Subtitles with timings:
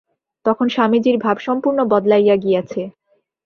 [0.45, 2.81] তখন স্বামীজীর ভাব সম্পূর্ণ বদলাইয়া গিয়াছে।